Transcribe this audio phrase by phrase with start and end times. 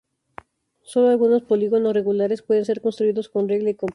[0.81, 3.89] Solo algunos polígonos regulares pueden ser construidos con regla y compás.